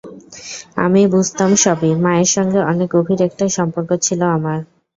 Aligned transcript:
আমি 0.77 1.01
বুঝতাম 1.13 1.51
সবই, 1.63 1.91
মায়ের 2.03 2.29
সঙ্গে 2.35 2.59
অনেক 2.71 2.87
গভীর 2.95 3.19
একটা 3.27 3.45
সম্পর্ক 3.57 3.89
ছিল 4.05 4.21
আমার। 4.37 4.59